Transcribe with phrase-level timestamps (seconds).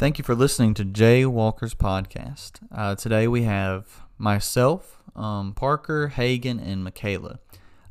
[0.00, 2.52] Thank you for listening to Jay Walker's podcast.
[2.74, 7.38] Uh, today we have myself, um, Parker, Heagan, and Michaela.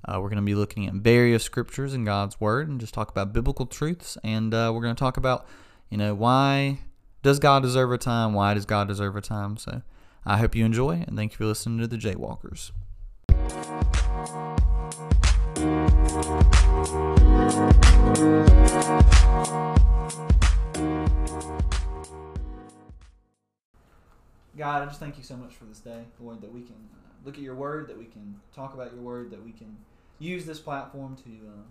[0.03, 3.11] Uh, we're going to be looking at various scriptures in God's Word and just talk
[3.11, 4.17] about biblical truths.
[4.23, 5.45] And uh, we're going to talk about,
[5.91, 6.79] you know, why
[7.21, 8.33] does God deserve a time?
[8.33, 9.55] Why does God deserve a time?
[9.57, 9.83] So
[10.25, 12.71] I hope you enjoy, and thank you for listening to the Jay Walkers.
[24.59, 27.13] God, I just thank you so much for this day, Lord, that we can uh,
[27.23, 29.77] look at your word, that we can talk about your word, that we can
[30.19, 31.61] use this platform to uh,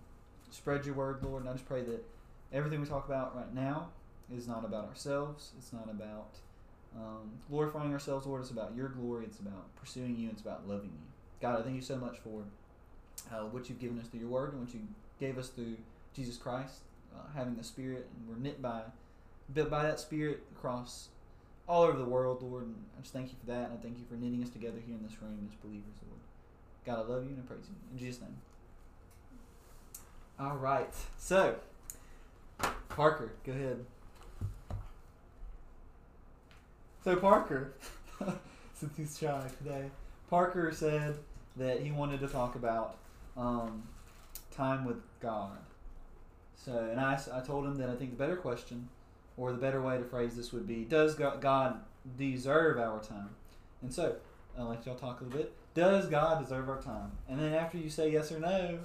[0.51, 1.43] spread your word, Lord.
[1.43, 2.03] And I just pray that
[2.51, 3.91] everything we talk about right now
[4.35, 5.53] is not about ourselves.
[5.59, 6.37] It's not about
[6.97, 8.41] um, glorifying ourselves, Lord.
[8.41, 9.27] It's about your glory.
[9.27, 10.31] It's about pursuing you.
[10.31, 11.13] It's about loving you.
[11.43, 12.45] God, I thank you so much for
[13.31, 14.81] uh, what you've given us through your word and what you
[15.21, 15.77] gave us through
[16.17, 16.77] Jesus Christ,
[17.15, 18.81] uh, having the Spirit, and we're knit by,
[19.53, 21.09] built by that Spirit across
[21.69, 22.65] all over the world, Lord.
[22.65, 24.79] And I just thank you for that, and I thank you for knitting us together
[24.85, 26.21] here in this room as believers, Lord.
[26.87, 27.75] God, I love you and I praise you.
[27.93, 28.37] In Jesus' name.
[30.41, 30.95] All right.
[31.19, 31.57] So,
[32.89, 33.85] Parker, go ahead.
[37.05, 37.75] So, Parker,
[38.75, 39.91] since he's shy today,
[40.31, 41.17] Parker said
[41.57, 42.97] that he wanted to talk about
[43.37, 43.83] um,
[44.51, 45.59] time with God.
[46.57, 48.89] So, and I, I told him that I think the better question
[49.39, 51.81] or the better way to phrase this would be Does God
[52.19, 53.31] deserve our time?
[53.81, 54.17] And so,
[54.59, 55.55] I'll let y'all talk a little bit.
[55.75, 57.13] Does God deserve our time?
[57.29, 58.81] And then after you say yes or no,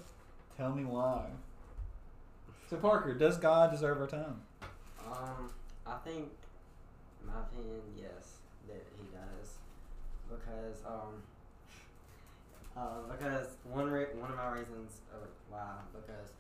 [0.56, 1.26] tell me why.
[2.70, 4.42] So, Parker, does God deserve our time?
[5.12, 5.50] Um,
[5.86, 6.30] I think,
[7.22, 8.38] in my opinion, yes,
[8.68, 9.56] that he does,
[10.30, 11.24] because um,
[12.78, 15.02] uh, because one re- one of my reasons
[15.50, 16.34] why because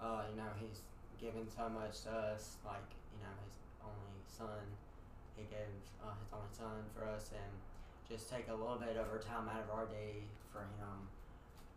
[0.00, 0.80] uh, you know he's
[1.20, 2.80] given so much to us, like
[3.24, 4.64] know his only son,
[5.34, 5.72] he gave
[6.04, 7.52] uh, his only son for us, and
[8.04, 11.08] just take a little bit of our time out of our day for him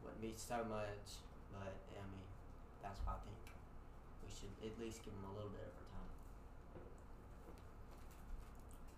[0.07, 1.19] wouldn't be so much,
[1.51, 2.27] but I mean
[2.79, 3.43] that's why I think
[4.23, 6.09] we should at least give him a little bit of our time.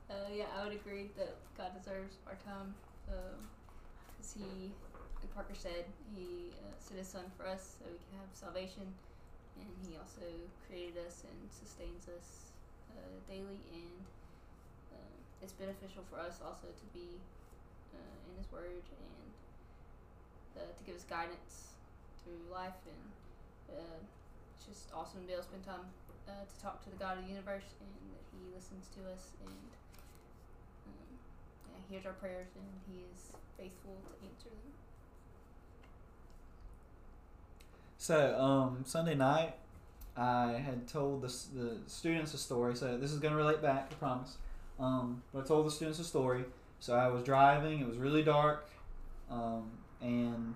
[0.10, 2.74] Uh, yeah, I would agree that God deserves our time.
[3.06, 4.70] Because um, he,
[5.22, 8.86] like Parker said, he uh, sent his son for us so we can have salvation.
[9.58, 10.28] And he also
[10.68, 12.54] created us and sustains us
[12.94, 13.64] uh, daily.
[13.74, 13.98] And
[14.94, 17.18] uh, it's beneficial for us also to be
[17.96, 19.30] uh, in his word and
[20.60, 21.74] uh, to give us guidance
[22.22, 22.78] through life.
[22.86, 24.00] And uh,
[24.56, 25.90] it's just awesome to be able to spend time
[26.30, 29.58] to talk to the God of the universe and that he listens to us and
[30.86, 31.10] um,
[31.74, 34.89] yeah, hears our prayers and he is faithful to answer them.
[38.00, 39.56] So, um, Sunday night,
[40.16, 42.76] I had told the, the students a story.
[42.76, 44.38] So, this is going to relate back, I promise.
[44.80, 46.46] Um, but I told the students a story.
[46.80, 48.70] So, I was driving, it was really dark,
[49.30, 49.70] um,
[50.02, 50.56] and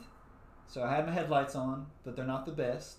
[0.68, 2.98] so I had my headlights on, but they're not the best.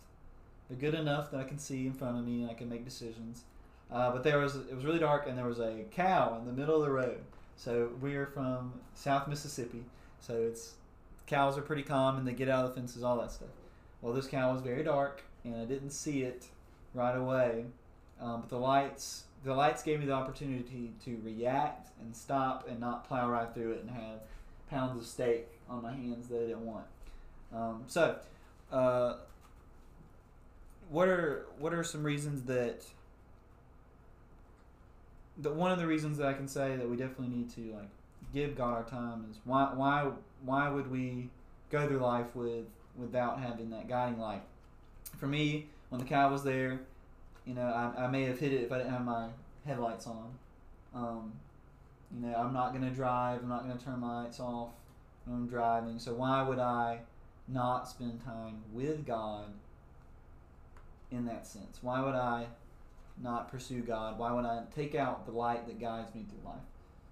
[0.68, 2.84] They're good enough that I can see in front of me and I can make
[2.84, 3.44] decisions.
[3.90, 6.52] Uh, but there was it was really dark and there was a cow in the
[6.52, 7.20] middle of the road.
[7.56, 9.84] So we're from South Mississippi,
[10.20, 10.74] so it's
[11.26, 13.48] cows are pretty and they get out of the fences, all that stuff.
[14.04, 16.44] Well, this cow was very dark and I didn't see it
[16.92, 17.64] right away,
[18.20, 22.78] um, but the lights the lights gave me the opportunity to react and stop and
[22.78, 24.20] not plow right through it and have
[24.68, 26.84] pounds of steak on my hands that I didn't want.
[27.54, 28.18] Um, so,
[28.70, 29.14] uh,
[30.90, 32.84] what are what are some reasons that
[35.38, 37.88] the one of the reasons that I can say that we definitely need to like
[38.34, 40.10] give God our time is why why
[40.44, 41.30] why would we
[41.70, 42.66] go through life with
[42.96, 44.42] without having that guiding light?
[45.18, 46.80] For me, when the cow was there,
[47.46, 49.28] you know, I, I may have hit it if I didn't have my
[49.66, 50.30] headlights on.
[50.94, 51.32] Um,
[52.14, 53.42] you know, I'm not gonna drive.
[53.42, 54.70] I'm not gonna turn my lights off
[55.24, 55.98] when I'm driving.
[55.98, 57.00] So why would I
[57.48, 59.46] not spend time with God
[61.10, 61.78] in that sense?
[61.82, 62.46] Why would I
[63.22, 64.18] not pursue God?
[64.18, 66.62] Why would I take out the light that guides me through life?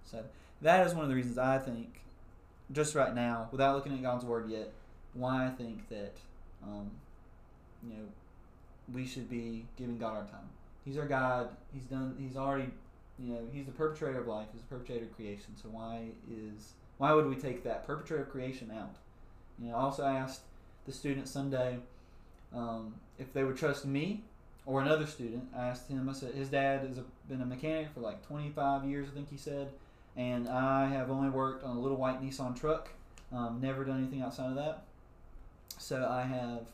[0.05, 0.25] So
[0.63, 2.01] that is one of the reasons I think,
[2.73, 4.73] just right now, without looking at God's word yet,
[5.15, 6.17] why I think that,
[6.63, 6.91] um,
[7.83, 8.05] you know,
[8.93, 10.49] we should be giving God our time.
[10.85, 11.51] He's our God.
[11.73, 12.17] He's done.
[12.19, 12.69] He's already,
[13.19, 14.49] you know, He's the perpetrator of life.
[14.53, 15.57] He's the perpetrator of creation.
[15.61, 18.97] So why is why would we take that perpetrator of creation out?
[19.59, 20.43] You know, I also asked
[20.87, 21.79] the student Sunday
[22.55, 24.25] um, if they would trust me
[24.67, 25.49] or another student.
[25.57, 26.09] I asked him.
[26.09, 29.37] I said his dad has been a mechanic for like 25 years, I think he
[29.37, 29.69] said,
[30.17, 32.91] and I have only worked on a little white Nissan truck.
[33.33, 34.85] Um, never done anything outside of that.
[35.79, 36.67] So I have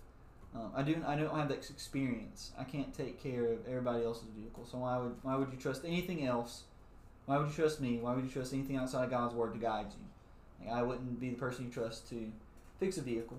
[0.55, 0.97] Um, I do.
[1.06, 2.53] I don't have that experience.
[2.59, 4.65] I can't take care of everybody else's vehicle.
[4.65, 6.65] So why would why would you trust anything else?
[7.27, 7.99] Why would you trust me?
[8.00, 10.06] Why would you trust anything outside of God's word to guide you?
[10.67, 12.33] Like I wouldn't be the person you trust to
[12.81, 13.37] fix a vehicle.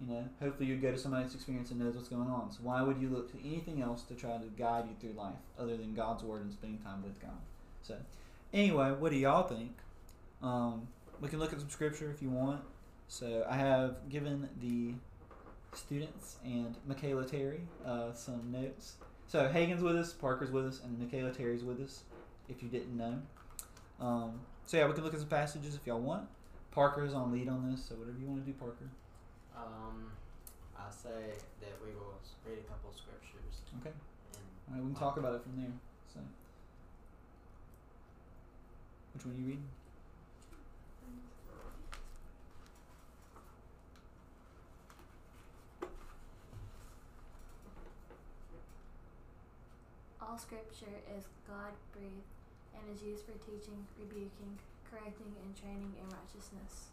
[0.00, 2.50] You know, hopefully you'd go to somebody that's experienced and knows what's going on.
[2.52, 5.42] So why would you look to anything else to try to guide you through life
[5.58, 7.40] other than God's word and spending time with God?
[7.82, 7.96] So,
[8.52, 9.72] anyway, what do y'all think?
[10.40, 10.86] Um,
[11.20, 12.60] we can look at some scripture if you want.
[13.08, 14.94] So I have given the
[15.76, 18.96] students and Michaela Terry uh, some notes.
[19.26, 22.02] So Heagan's with us, Parker's with us, and Michaela Terry's with us.
[22.48, 23.20] If you didn't know.
[24.00, 26.28] Um, so yeah, we can look at some passages if y'all want.
[26.70, 28.88] Parker is on lead on this, so whatever you want to do, Parker.
[29.56, 30.12] Um,
[30.76, 32.14] I say that we will
[32.46, 33.90] read a couple scriptures Okay.
[33.90, 35.72] and All right, we can talk about it from there.
[36.14, 36.20] So,
[39.14, 39.68] which one are you reading?
[50.28, 52.36] All scripture is God breathed
[52.76, 54.58] and is used for teaching, rebuking,
[54.90, 56.92] correcting, and training in righteousness.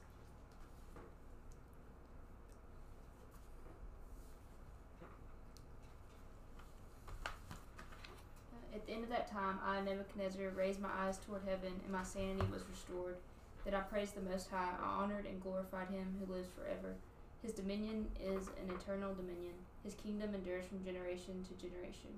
[8.73, 12.03] At the end of that time, I, Nebuchadnezzar, raised my eyes toward heaven, and my
[12.03, 13.17] sanity was restored.
[13.65, 16.95] That I praised the Most High, I honored and glorified him who lives forever.
[17.41, 22.15] His dominion is an eternal dominion, his kingdom endures from generation to generation.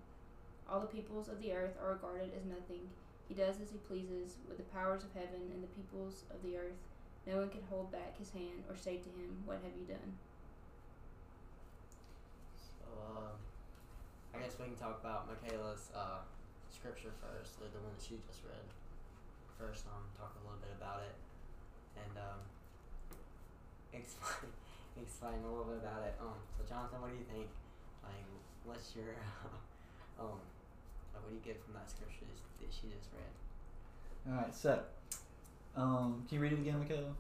[0.70, 2.92] All the peoples of the earth are regarded as nothing.
[3.28, 6.58] He does as he pleases with the powers of heaven and the peoples of the
[6.58, 6.80] earth.
[7.28, 10.16] No one can hold back his hand or say to him, What have you done?
[12.56, 13.36] so uh,
[14.36, 16.24] I guess we can talk about Michaela's uh,
[16.72, 18.64] scripture first, or the one that she just read.
[19.60, 21.16] First, um, talk a little bit about it,
[22.00, 22.40] and um,
[23.92, 24.54] explain
[25.04, 26.16] explain a little bit about it.
[26.22, 27.50] Um, so Jonathan, what do you think?
[28.06, 28.24] Like,
[28.64, 29.18] what's your
[30.22, 30.40] um,
[31.18, 33.34] like, what do you get from that scripture that she just read?
[34.30, 34.80] All right, so
[35.76, 37.14] um, can you read it again, Michaela?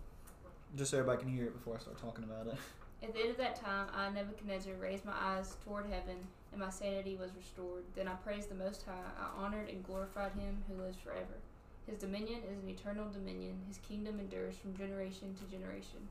[0.75, 2.59] Just so everybody can hear it before I start talking about it.
[3.03, 6.17] At the end of that time, I, Nebuchadnezzar, raised my eyes toward heaven,
[6.51, 7.83] and my sanity was restored.
[7.95, 9.13] Then I praised the Most High.
[9.17, 11.37] I honored and glorified him who lives forever.
[11.85, 13.61] His dominion is an eternal dominion.
[13.67, 16.09] His kingdom endures from generation to generation.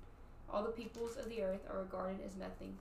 [0.49, 2.79] All the peoples of the earth are regarded as nothing.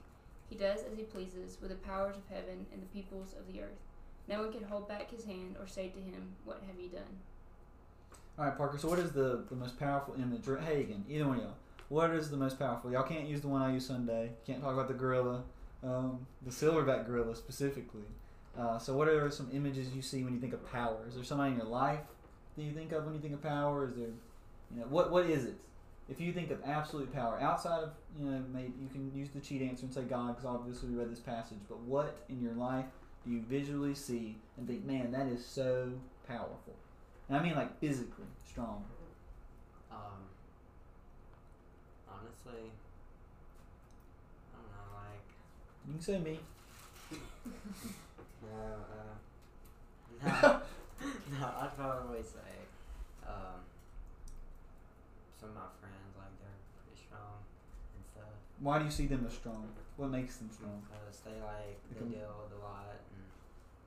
[0.50, 3.62] He does as he pleases with the powers of heaven and the peoples of the
[3.62, 3.81] earth.
[4.27, 7.04] No one could hold back his hand or say to him, What have you done?
[8.38, 8.77] All right, Parker.
[8.77, 10.48] So, what is the, the most powerful image?
[10.48, 11.54] Or Heagan, either one of y'all.
[11.89, 12.92] What is the most powerful?
[12.92, 14.31] Y'all can't use the one I use Sunday.
[14.45, 15.44] Can't talk about the gorilla,
[15.83, 18.01] um, the silverback gorilla specifically.
[18.57, 21.06] Uh, so, what are some images you see when you think of power?
[21.07, 22.00] Is there somebody in your life
[22.57, 23.88] that you think of when you think of power?
[23.88, 24.07] Is there,
[24.74, 25.56] you know, what what is it?
[26.10, 27.89] If you think of absolute power outside of,
[28.19, 30.95] you know, maybe you can use the cheat answer and say God, because obviously we
[30.95, 31.57] read this passage.
[31.68, 32.86] But what in your life
[33.27, 35.92] you visually see and think, man, that is so
[36.27, 36.74] powerful?
[37.30, 38.83] And I mean like physically strong.
[39.92, 40.30] Um,
[42.07, 42.72] honestly,
[44.54, 45.25] I don't know, like,
[45.88, 46.39] You can say me.
[48.42, 48.75] no,
[50.24, 50.62] uh, no,
[51.39, 52.54] no, I'd probably say,
[53.28, 53.60] um,
[55.39, 57.44] some of my friends, like, they're pretty strong
[57.95, 58.33] and stuff.
[58.60, 59.68] Why do you see them as strong?
[59.98, 60.81] What makes them strong?
[60.89, 62.95] Because they, like, they deal with a lot,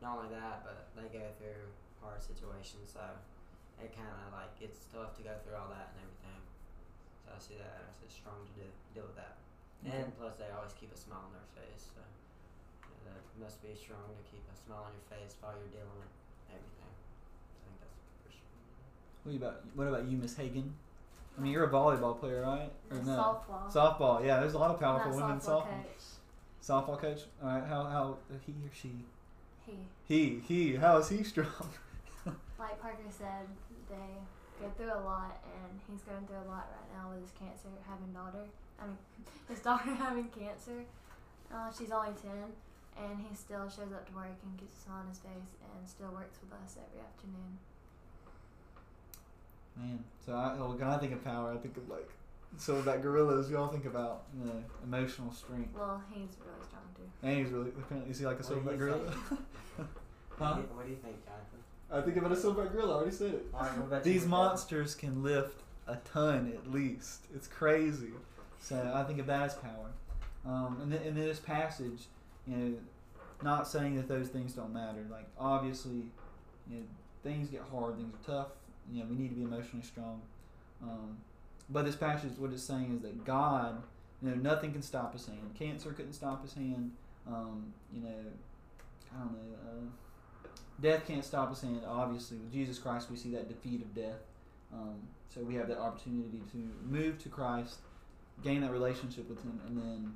[0.00, 1.70] not only that, but they go through
[2.02, 3.02] hard situations, so
[3.82, 6.40] it kind of, like, it's tough to go through all that and everything.
[7.22, 9.38] So I see that as it's strong to do, deal with that.
[9.86, 11.86] And plus, they always keep a smile on their face.
[11.94, 12.02] So
[12.82, 15.70] you know, that must be strong to keep a smile on your face while you're
[15.70, 16.10] dealing with
[16.50, 16.90] everything.
[16.90, 18.58] I think that's for strong.
[19.22, 20.74] What about what about you, Miss Heagan?
[21.38, 22.72] I mean, you're a volleyball player, right?
[22.90, 23.14] Or no?
[23.14, 23.70] Softball.
[23.70, 24.26] Softball.
[24.26, 25.86] Yeah, there's a lot of powerful women softball softball.
[25.86, 26.02] coach.
[26.60, 27.20] Softball coach.
[27.40, 27.62] All right.
[27.62, 28.90] How how he or she?
[29.68, 29.76] He,
[30.08, 30.76] He he.
[30.76, 31.68] How is he strong?
[32.58, 33.46] like Parker said,
[33.88, 34.10] they
[34.60, 37.68] go through a lot, and he's going through a lot right now with his cancer,
[37.84, 38.48] having daughter.
[38.80, 38.98] I mean,
[39.48, 40.84] his daughter having cancer.
[41.52, 42.52] Uh, she's only ten,
[42.96, 45.88] and he still shows up to work and keeps a smile on his face, and
[45.88, 47.58] still works with us every afternoon.
[49.76, 50.04] Man.
[50.24, 52.10] So I well, when I think of power, I think of like
[52.56, 53.50] so that gorillas.
[53.50, 55.74] Y'all think about you know emotional strength.
[55.76, 57.02] Well, he's really strong too.
[57.26, 59.10] And he's really apparently is he like a What silverback gorilla?
[59.76, 59.84] huh?
[60.38, 61.58] What, do you, what do you think, Jonathan?
[61.90, 62.92] I think about a silverback gorilla.
[62.94, 63.46] I already said it.
[63.54, 64.48] Alright, about These Michaela?
[64.48, 67.26] monsters can lift a ton at least.
[67.34, 68.10] It's crazy.
[68.60, 69.90] So I think of that as power.
[70.46, 72.04] Um, and, th- and this passage,
[72.46, 72.74] you know,
[73.42, 75.06] not saying that those things don't matter.
[75.10, 76.04] Like obviously,
[76.70, 76.82] you know,
[77.22, 78.48] things get hard, things are tough.
[78.92, 80.20] You know, we need to be emotionally strong.
[80.82, 81.16] Um,
[81.70, 83.82] but this passage, what it's saying is that God
[84.22, 85.54] You know, nothing can stop his hand.
[85.56, 86.90] Cancer couldn't stop his hand.
[87.26, 88.24] Um, you know,
[89.14, 89.56] I don't know.
[89.64, 90.48] Uh,
[90.80, 91.82] death can't stop his hand.
[91.86, 94.20] Obviously, with Jesus Christ, we see that defeat of death.
[94.72, 94.96] Um,
[95.32, 97.76] so we have that opportunity to move to Christ,
[98.42, 100.14] gain that relationship with Him, and then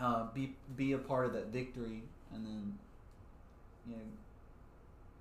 [0.00, 2.02] uh, be be a part of that victory.
[2.32, 2.78] And then,
[3.86, 4.02] you know,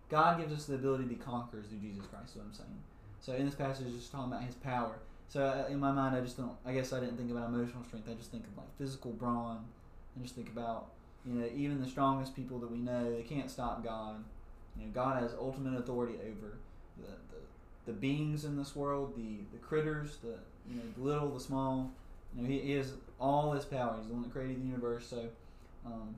[0.10, 2.32] God gives us the ability to be conquerors through Jesus Christ.
[2.32, 2.80] Is what I'm saying.
[3.20, 4.96] So in this passage, it's just talking about His power.
[5.30, 6.56] So uh, in my mind, I just don't.
[6.66, 8.08] I guess I didn't think about emotional strength.
[8.10, 9.66] I just think of like physical brawn.
[10.16, 10.88] and just think about
[11.26, 14.24] you know even the strongest people that we know, they can't stop God.
[14.80, 16.58] You know, God has ultimate authority over
[16.98, 17.42] the, the,
[17.88, 20.36] the beings in this world, the, the critters, the
[20.70, 21.92] you know the little, the small.
[22.36, 23.96] You know, he, he has all this power.
[23.98, 25.08] He's the one that created the universe.
[25.08, 25.26] So
[25.86, 26.16] um,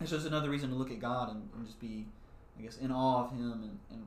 [0.00, 2.06] it's just another reason to look at God and, and just be,
[2.58, 3.52] I guess, in awe of Him.
[3.62, 4.06] And, and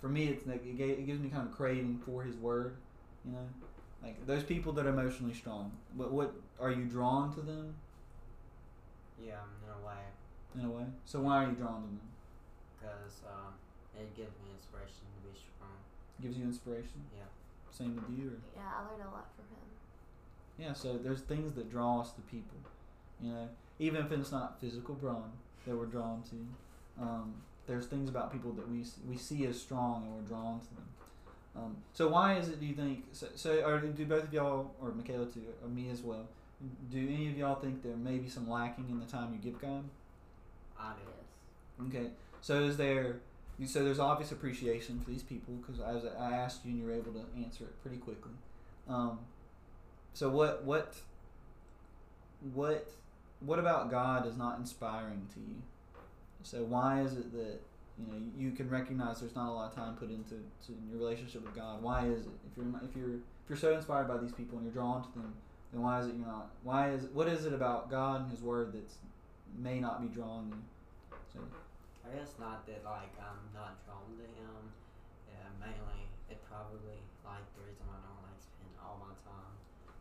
[0.00, 2.76] for me, it's like it, ga- it gives me kind of craving for His Word.
[3.26, 3.48] You know,
[4.02, 5.72] like those people that are emotionally strong.
[5.96, 7.74] What what are you drawn to them
[9.20, 10.02] Yeah, in a way,
[10.54, 10.84] in a way?
[11.04, 12.00] So why are you drawn to them?
[12.78, 13.52] because um,
[13.98, 15.74] it gives me inspiration to be strong.
[16.22, 17.02] Gives you inspiration.
[17.16, 17.24] Yeah.
[17.70, 19.66] Same with you, or Yeah, I learned a lot from him.
[20.58, 20.72] yeah.
[20.72, 22.58] So there's things that draw us to people.
[23.20, 25.32] You know, even if it's not physical brawn
[25.66, 27.34] that we're drawn to, um,
[27.66, 30.74] there's things about people that we s- we see as strong and we're drawn to
[30.74, 30.88] them.
[31.56, 32.60] Um, so why is it?
[32.60, 33.04] Do you think?
[33.12, 36.26] So, so or do both of y'all, or Michaela too, or me as well?
[36.90, 39.60] Do any of y'all think there may be some lacking in the time you give
[39.60, 39.84] God?
[40.78, 41.86] I do.
[41.88, 42.10] Okay,
[42.40, 43.16] so is there?
[43.64, 46.92] So there's obvious appreciation for these people because as I asked you and you were
[46.92, 48.32] able to answer it pretty quickly.
[48.88, 49.18] Um,
[50.12, 50.94] so what what
[52.54, 52.90] what
[53.40, 55.62] what about God is not inspiring to you?
[56.42, 57.60] So why is it that
[57.98, 60.36] you know you can recognize there's not a lot of time put into
[60.66, 61.82] to in your relationship with God?
[61.82, 64.66] Why is it if you're if you're if you're so inspired by these people and
[64.66, 65.34] you're drawn to them,
[65.72, 66.50] then why is it you're not?
[66.62, 68.90] Why is what is it about God and His Word that
[69.58, 70.62] may not be drawing you?
[71.32, 71.40] So
[72.04, 74.62] I guess not that like I'm not drawn to him.
[75.26, 79.54] Yeah, mainly it probably like the reason why I don't like spend all my time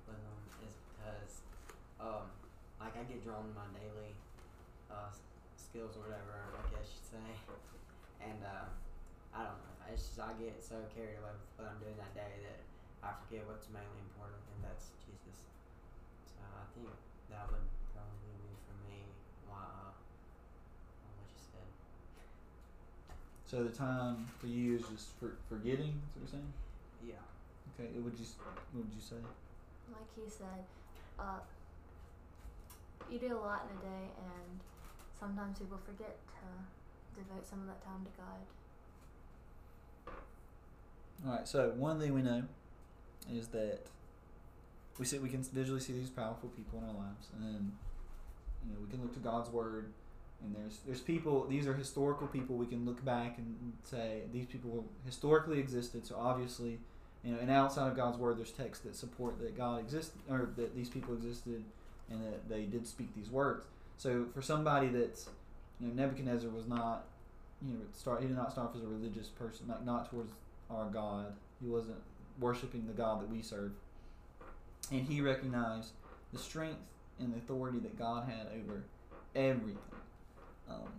[0.05, 0.37] with him
[0.67, 1.41] is because
[1.97, 2.27] um
[2.77, 4.13] like I get drawn to my daily
[4.91, 5.09] uh
[5.57, 7.27] skills or whatever I guess you'd say,
[8.25, 8.67] and uh,
[9.33, 9.75] I don't know.
[9.93, 12.59] It's just I get so carried away with what I'm doing that day that
[13.05, 15.37] I forget what's mainly important, and that's Jesus.
[16.25, 16.89] So I think
[17.29, 19.05] that would probably be for me.
[19.45, 19.61] Why?
[19.61, 21.69] Uh, what you said.
[23.45, 26.01] So the time for you is just for forgetting.
[26.17, 26.53] That's what you're saying.
[27.05, 27.77] Yeah.
[27.77, 27.93] Okay.
[27.93, 28.25] What would you
[28.73, 29.21] What would you say?
[29.93, 30.65] Like he said,
[31.21, 31.45] uh,
[33.05, 34.57] you do a lot in a day, and
[35.13, 36.49] sometimes people forget to
[37.15, 40.15] devote some of that time to God.
[41.25, 41.47] All right.
[41.47, 42.43] So one thing we know
[43.31, 43.79] is that
[44.99, 47.71] we see we can visually see these powerful people in our lives, and then
[48.65, 49.91] you know we can look to God's word.
[50.43, 51.47] And there's there's people.
[51.47, 52.55] These are historical people.
[52.55, 56.05] We can look back and say these people historically existed.
[56.05, 56.79] So obviously,
[57.23, 60.49] you know, and outside of God's word, there's texts that support that God existed or
[60.57, 61.63] that these people existed,
[62.09, 63.65] and that they did speak these words.
[63.97, 65.29] So for somebody that's,
[65.79, 67.05] you know, Nebuchadnezzar was not,
[67.65, 70.31] you know, start he did not start off as a religious person, like not towards
[70.69, 71.33] our God.
[71.61, 71.97] He wasn't
[72.39, 73.71] worshiping the God that we serve,
[74.91, 75.91] and he recognized
[76.33, 76.79] the strength
[77.19, 78.83] and the authority that God had over
[79.35, 79.77] everything.
[80.69, 80.89] Um,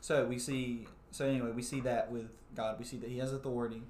[0.00, 0.86] so we see.
[1.10, 2.78] So anyway, we see that with God.
[2.78, 3.82] We see that He has authority.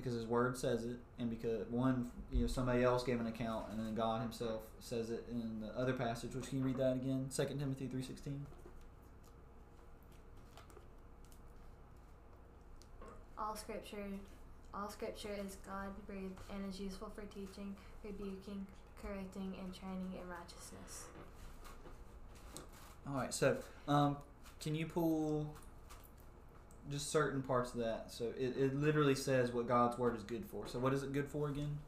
[0.00, 3.66] Because his word says it, and because one, you know, somebody else gave an account,
[3.70, 6.34] and then God Himself says it in the other passage.
[6.34, 7.26] Which can you read that again?
[7.28, 8.46] Second Timothy three sixteen.
[13.38, 14.06] All scripture,
[14.72, 18.66] all scripture is God breathed and is useful for teaching, rebuking,
[19.02, 21.04] correcting, and training in righteousness.
[23.06, 23.56] All right, so
[23.88, 24.16] um,
[24.60, 25.54] can you pull
[26.90, 28.06] just certain parts of that?
[28.08, 30.66] So it, it literally says what God's word is good for.
[30.66, 31.78] So what is it good for again?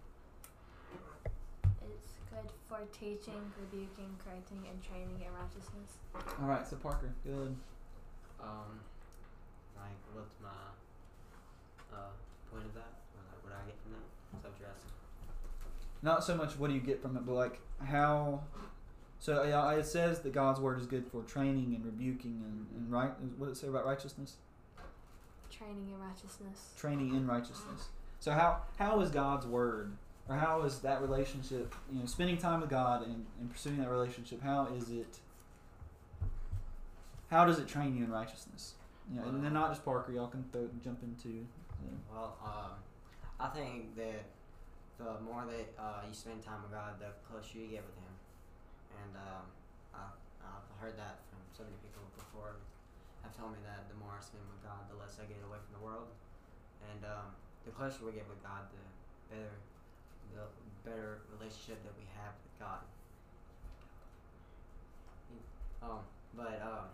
[1.64, 5.99] It's good for teaching, rebuking, correcting, and training in righteousness.
[6.40, 7.54] All right, so Parker, good.
[8.40, 8.80] Um,
[9.76, 10.49] like, what's my
[11.92, 12.11] uh
[12.50, 12.92] point of that?
[13.14, 14.37] Or like, what I get from that?
[14.37, 14.90] Is that what you're asking?
[16.02, 18.42] Not so much what do you get from it, but like how.
[19.18, 22.92] So yeah, it says that God's word is good for training and rebuking and, and
[22.92, 23.12] right.
[23.37, 24.37] What does it say about righteousness?
[25.62, 26.73] Training in righteousness.
[26.76, 27.88] Training in righteousness.
[28.21, 29.92] So how how is God's word,
[30.28, 31.75] or how is that relationship?
[31.92, 34.42] You know, spending time with God and, and pursuing that relationship.
[34.42, 35.19] How is it?
[37.31, 38.75] How does it train you in righteousness?
[39.11, 40.12] You know, and then not just Parker.
[40.12, 41.28] Y'all can throw, jump into.
[41.40, 42.73] uh, Well, um,
[43.40, 44.25] I think that
[44.99, 48.14] the more that uh, you spend time with God, the closer you get with Him.
[49.02, 49.45] And um,
[49.95, 49.99] I,
[50.45, 52.57] I've heard that from so many people before.
[53.33, 55.57] Have told me that the more I spend with God, the less I get away
[55.57, 56.12] from the world.
[56.85, 57.33] And um,
[57.65, 58.85] the closer we get with God, the
[59.33, 59.57] better
[60.37, 60.45] the
[60.85, 62.85] better relationship that we have with God.
[65.81, 66.05] Um,
[66.37, 66.93] but um,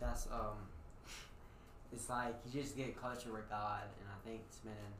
[0.00, 0.64] that's um,
[1.92, 4.96] it's like you just get closer with God, and I think spending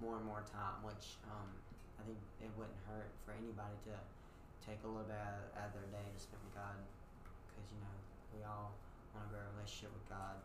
[0.00, 1.52] more and more time, which um,
[2.00, 3.94] I think it wouldn't hurt for anybody to
[4.64, 6.80] take a little bit out of their day to spend with God,
[7.52, 7.94] because you know
[8.32, 8.72] we all
[9.18, 10.38] want to grow a relationship with God.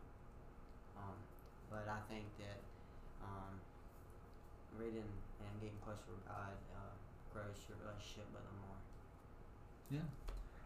[0.97, 1.17] Um,
[1.69, 2.57] but I think that
[3.21, 3.53] um,
[4.77, 6.93] reading and getting closer with God uh,
[7.29, 8.81] grows your relationship with Him more.
[9.93, 10.07] Yeah.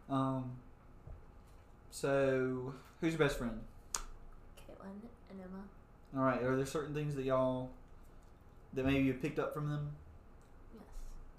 [0.08, 0.56] Um.
[1.92, 3.60] So, who's your best friend?
[4.56, 5.64] Caitlin and Emma.
[6.16, 6.42] All right.
[6.44, 7.70] Are there certain things that y'all
[8.74, 9.92] that maybe you picked up from them?
[10.74, 10.84] Yes.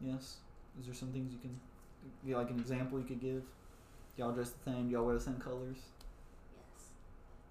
[0.01, 0.37] Yes.
[0.81, 1.59] Is there some things you can,
[2.25, 3.43] yeah, like an example you could give?
[4.17, 4.91] Y'all dress the same.
[4.91, 5.79] Y'all wear the same colors.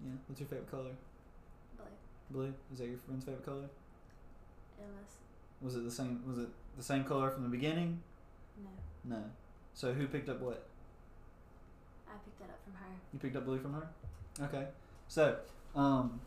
[0.03, 0.11] Yeah.
[0.27, 0.91] What's your favorite color?
[1.77, 1.85] Blue.
[2.29, 2.53] Blue.
[2.71, 3.69] Is that your friend's favorite color?
[4.79, 5.17] Emma's.
[5.61, 6.21] Was it the same?
[6.27, 8.01] Was it the same color from the beginning?
[8.63, 9.15] No.
[9.17, 9.23] No.
[9.73, 10.67] So who picked up what?
[12.07, 12.93] I picked that up from her.
[13.13, 13.87] You picked up blue from her.
[14.41, 14.67] Okay.
[15.07, 15.37] So,
[15.75, 16.19] um,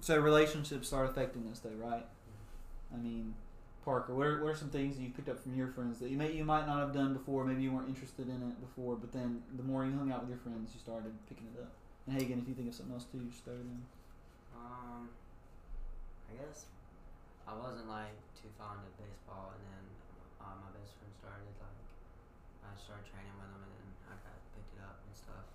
[0.00, 2.04] so relationships start affecting us, though, right?
[2.92, 3.34] I mean,
[3.84, 6.10] Parker, what are, what are some things that you picked up from your friends that
[6.10, 7.44] you may you might not have done before?
[7.44, 10.30] Maybe you weren't interested in it before, but then the more you hung out with
[10.30, 11.72] your friends, you started picking it up.
[12.06, 13.80] And Heagan, if you think of something else too, just throw it in.
[14.52, 15.08] Um,
[16.28, 16.68] I guess
[17.48, 19.84] I wasn't like too fond of baseball, and then
[20.36, 21.80] uh, my best friend started like
[22.60, 25.48] I started training with him, and then I got picked it up and stuff.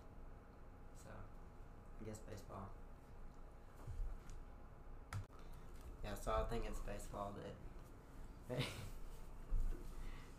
[1.06, 2.74] So I guess baseball.
[6.01, 7.53] Yeah, so I think it's baseball that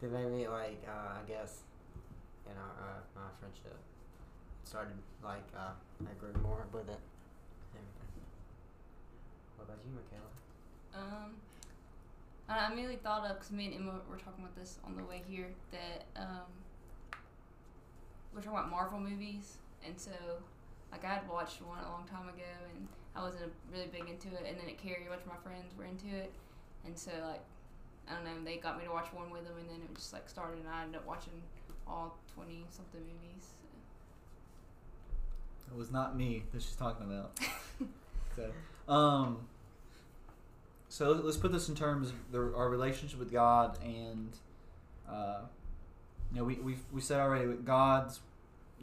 [0.03, 1.63] that made me like uh, I guess
[2.51, 3.79] you know uh, my friendship
[4.71, 5.75] started like uh,
[6.07, 7.03] I grew more with it.
[9.57, 10.31] What about you, Michaela?
[10.95, 11.35] Um,
[12.49, 15.23] I immediately thought of because me and Emma were talking about this on the way
[15.29, 16.47] here that um,
[18.33, 20.15] we're talking about Marvel movies, and so
[20.93, 24.29] like I had watched one a long time ago, and I wasn't really big into
[24.39, 26.31] it, and then it carried a bunch of my friends were into it,
[26.87, 27.43] and so like
[28.07, 30.13] I don't know, they got me to watch one with them, and then it just
[30.13, 31.43] like started, and I ended up watching
[31.89, 33.51] all twenty something movies.
[35.71, 37.39] It was not me that she's talking about.
[38.37, 39.39] so, um,
[40.89, 44.31] so let's put this in terms of the, our relationship with God, and
[45.09, 45.43] uh,
[46.33, 48.21] you know, we we we said already that God's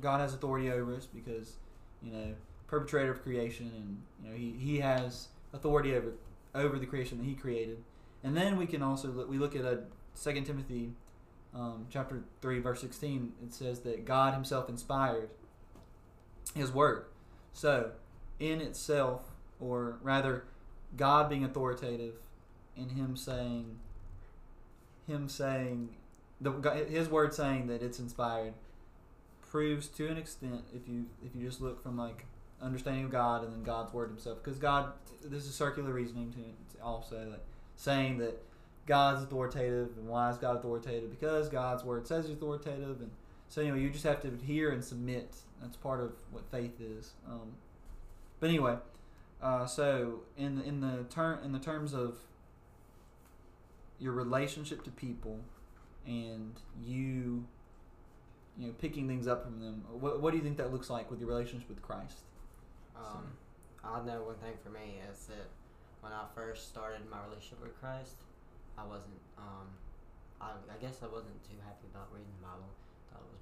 [0.01, 1.55] God has authority over us because
[2.01, 2.33] you know
[2.67, 6.13] perpetrator of creation, and you know he he has authority over
[6.55, 7.83] over the creation that he created,
[8.23, 9.81] and then we can also look, we look at a
[10.13, 10.91] Second Timothy.
[11.55, 15.29] Um, chapter 3 verse 16 it says that god himself inspired
[16.57, 17.05] his word.
[17.53, 17.91] So,
[18.39, 19.23] in itself,
[19.59, 20.43] or rather,
[20.95, 22.15] God being authoritative,
[22.77, 23.79] and Him saying,
[25.07, 25.89] Him saying,
[26.39, 26.51] the
[26.89, 28.53] His word saying that it's inspired,
[29.49, 32.25] proves to an extent if you if you just look from like
[32.61, 34.91] understanding of God and then God's word Himself, because God,
[35.23, 38.41] this is circular reasoning to also like saying that
[38.85, 41.09] God's authoritative and why is God authoritative?
[41.09, 43.11] Because God's word says He's authoritative and
[43.49, 45.35] so know, you just have to adhere and submit.
[45.61, 47.13] That's part of what faith is.
[47.27, 47.53] Um,
[48.39, 48.75] but anyway,
[49.41, 52.17] uh, so in the, in the term in the terms of
[53.99, 55.39] your relationship to people
[56.05, 56.53] and
[56.85, 57.45] you
[58.57, 61.09] you know picking things up from them, what, what do you think that looks like
[61.09, 62.19] with your relationship with Christ?
[62.95, 63.25] Um,
[63.83, 65.47] I know one thing for me is that
[66.01, 68.15] when I first started my relationship with Christ,
[68.77, 69.19] I wasn't.
[69.37, 69.67] Um,
[70.39, 72.69] I, I guess I wasn't too happy about reading the Bible.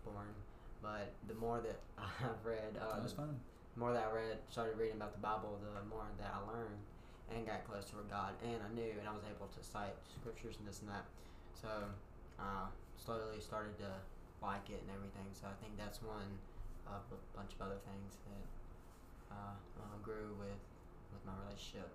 [0.06, 0.36] Thought it was boring.
[0.82, 5.14] But the more that I've read, uh, the more that I read, started reading about
[5.14, 6.80] the Bible, the more that I learned
[7.34, 10.56] and got closer with God, and I knew, and I was able to cite scriptures
[10.60, 11.06] and this and that.
[11.58, 11.70] So,
[12.38, 12.70] uh,
[13.04, 13.90] slowly started to
[14.42, 15.26] like it and everything.
[15.34, 16.38] So I think that's one
[16.88, 18.46] of a bunch of other things that
[19.34, 20.62] uh, uh, grew with
[21.12, 21.90] with my relationship.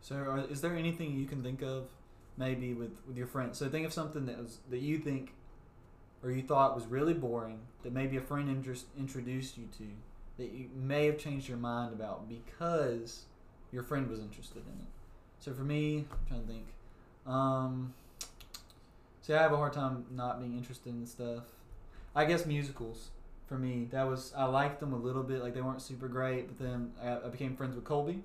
[0.00, 1.88] So, are, is there anything you can think of,
[2.36, 3.58] maybe with with your friends?
[3.58, 5.32] So, think of something that was that you think,
[6.22, 9.84] or you thought was really boring that maybe a friend interest, introduced you to,
[10.38, 13.24] that you may have changed your mind about because
[13.72, 14.88] your friend was interested in it.
[15.38, 16.66] So, for me, I'm trying to think.
[17.26, 17.94] Um,
[19.22, 21.44] see, I have a hard time not being interested in stuff.
[22.14, 23.08] I guess musicals
[23.46, 23.88] for me.
[23.90, 25.42] That was I liked them a little bit.
[25.42, 28.22] Like they weren't super great, but then I, I became friends with Colby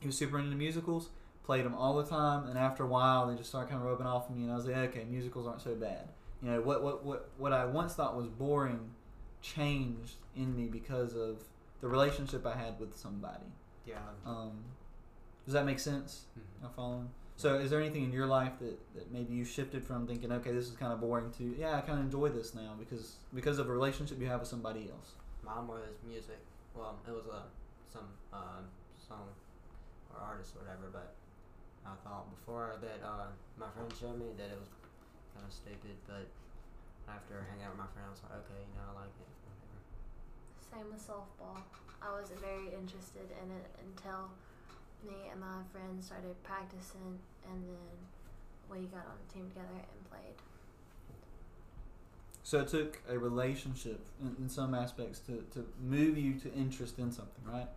[0.00, 1.08] he was super into musicals,
[1.44, 4.06] played them all the time, and after a while, they just started kind of rubbing
[4.06, 6.08] off on me, and I was like, okay, musicals aren't so bad.
[6.44, 8.90] You know, what what what what I once thought was boring
[9.40, 11.42] changed in me because of
[11.80, 13.46] the relationship I had with somebody.
[13.86, 13.96] Yeah.
[14.26, 14.52] Um,
[15.46, 16.26] does that make sense?
[16.38, 16.66] Mhm.
[16.66, 17.10] I'm following.
[17.36, 20.52] So, is there anything in your life that, that maybe you shifted from thinking, okay,
[20.52, 23.58] this is kind of boring to, yeah, I kind of enjoy this now because because
[23.58, 25.12] of a relationship you have with somebody else?
[25.42, 26.38] Mine was music.
[26.76, 27.42] Well, it was a
[27.92, 28.60] some uh,
[29.08, 29.28] song
[30.12, 31.14] or artist or whatever, but
[31.86, 33.26] I thought before that uh,
[33.58, 34.68] my friend showed me that it was
[35.34, 36.30] kind of stupid, but
[37.10, 39.30] after hanging out with my friend, I was like, okay, you know, I like it.
[39.44, 39.78] Whatever.
[40.70, 41.58] Same with softball.
[42.00, 44.30] I wasn't very interested in it until
[45.02, 47.18] me and my friends started practicing,
[47.50, 47.92] and then
[48.70, 50.38] we got on a team together and played.
[52.42, 56.98] So it took a relationship in, in some aspects to, to move you to interest
[56.98, 57.68] in something, right?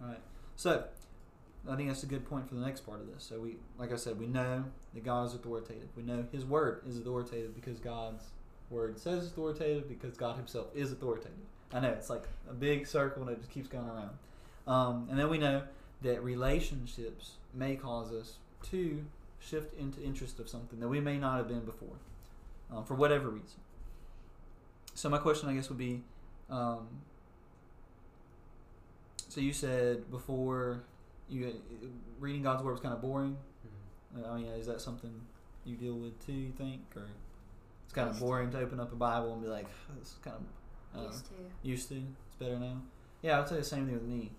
[0.00, 0.20] Right.
[0.56, 0.84] So
[1.68, 3.22] I think that's a good point for the next part of this.
[3.24, 5.88] So we, like I said, we know that God is authoritative.
[5.96, 8.24] We know His Word is authoritative because God's
[8.70, 11.36] Word says authoritative because God Himself is authoritative.
[11.72, 14.10] I know it's like a big circle and it just keeps going around.
[14.66, 15.62] Um, and then we know
[16.02, 18.38] that relationships may cause us
[18.70, 19.04] to
[19.38, 21.96] shift into interest of something that we may not have been before,
[22.72, 23.60] um, for whatever reason.
[24.94, 26.02] So my question, I guess, would be,
[26.50, 26.86] um,
[29.28, 30.82] so you said before
[31.30, 31.60] you
[32.18, 33.36] reading God's word was kind of boring.
[34.16, 34.28] Mhm.
[34.28, 35.12] I mean, is that something
[35.64, 36.32] you deal with too?
[36.32, 37.06] You think, or
[37.84, 38.26] it's kind of Used to.
[38.26, 39.66] boring to open up a Bible and be like,
[39.98, 41.32] this is kind of uh, Used to.
[41.62, 41.96] used to.
[42.26, 42.82] It's better now.
[43.22, 44.32] Yeah, I would say the same thing with me.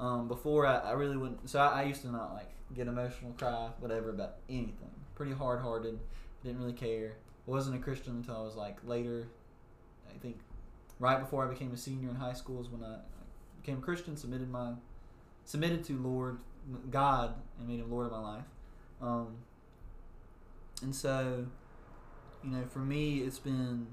[0.00, 1.48] Um, before I, I really wouldn't.
[1.50, 4.90] So I, I used to not like get emotional, cry, whatever about anything.
[5.14, 5.98] Pretty hard hearted.
[6.42, 7.16] Didn't really care.
[7.46, 9.26] Wasn't a Christian until I was like later.
[10.14, 10.38] I think
[11.00, 12.98] right before I became a senior in high school is when I
[13.60, 14.16] became a Christian.
[14.16, 14.72] Submitted my
[15.48, 16.36] submitted to Lord
[16.90, 18.44] God and made Him Lord of my life.
[19.00, 19.28] Um,
[20.82, 21.46] and so,
[22.44, 23.86] you know, for me, it's been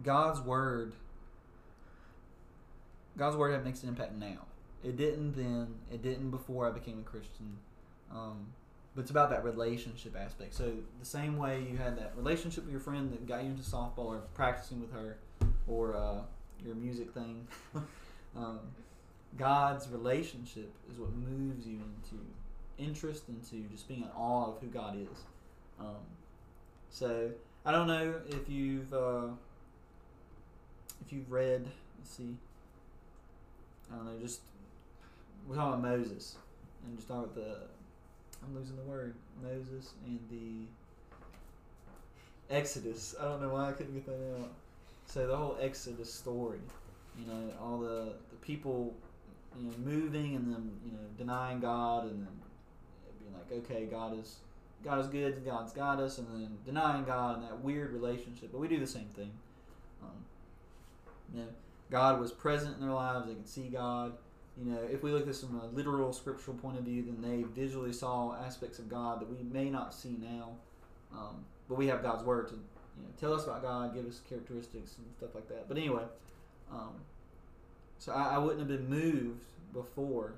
[0.00, 0.92] God's word.
[3.18, 4.46] God's word that makes an impact now.
[4.84, 5.74] It didn't then.
[5.92, 7.58] It didn't before I became a Christian.
[8.12, 8.46] Um,
[8.94, 10.54] but it's about that relationship aspect.
[10.54, 13.62] So the same way you had that relationship with your friend that got you into
[13.62, 15.16] softball or practicing with her,
[15.66, 16.20] or uh,
[16.64, 17.48] your music thing.
[18.36, 18.60] um,
[19.38, 22.22] God's relationship is what moves you into
[22.78, 25.18] interest, into just being in awe of who God is.
[25.80, 25.96] Um,
[26.90, 27.30] so
[27.64, 29.28] I don't know if you've uh,
[31.04, 31.66] if you've read.
[31.98, 32.36] Let's see.
[33.92, 34.18] I don't know.
[34.20, 34.40] Just
[35.48, 36.36] we're talking about Moses,
[36.84, 37.56] and just talking about the.
[38.44, 39.14] I'm losing the word.
[39.42, 40.66] Moses and the
[42.54, 43.14] Exodus.
[43.20, 44.50] I don't know why I couldn't get that out.
[45.06, 46.58] So the whole Exodus story,
[47.18, 48.94] you know, all the the people,
[49.58, 52.32] you know, moving and then you know denying God and then
[53.20, 54.36] being like, okay, God is
[54.84, 58.50] God is good, God's got us, and then denying God and that weird relationship.
[58.50, 59.30] But we do the same thing.
[60.02, 60.24] Um,
[61.32, 61.48] you know,
[61.90, 64.12] God was present in their lives; they could see God.
[64.58, 67.22] You know, if we look at this from a literal scriptural point of view, then
[67.22, 70.50] they visually saw aspects of God that we may not see now.
[71.12, 74.20] Um, but we have God's word to you know tell us about God, give us
[74.28, 75.68] characteristics and stuff like that.
[75.68, 76.02] But anyway,
[76.70, 76.94] um,
[78.02, 80.32] so I, I wouldn't have been moved before.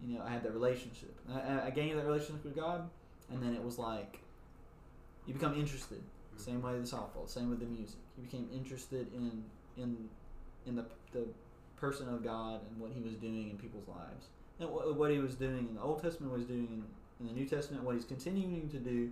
[0.00, 1.12] You know, I had that relationship.
[1.28, 2.88] I- I, gained that relationship with God,
[3.32, 4.20] and then it was like
[5.26, 6.00] you become interested.
[6.36, 6.38] Hmm.
[6.38, 7.28] Same way with the softball.
[7.28, 7.98] Same with the music.
[8.16, 9.42] You became interested in
[9.76, 10.08] in
[10.66, 11.24] in the the
[11.80, 14.26] person of God and what He was doing in people's lives,
[14.60, 17.34] and what, what He was doing in the Old Testament, what He's doing in, in
[17.34, 19.10] the New Testament, what He's continuing to do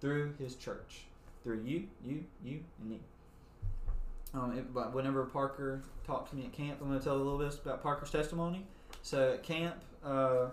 [0.00, 1.02] through His church,
[1.44, 3.00] through you, you, you, and me.
[4.34, 7.18] Um, it, but whenever Parker talked to me at camp, I'm going to tell a
[7.18, 8.66] little bit about Parker's testimony.
[9.02, 10.46] So at camp, uh,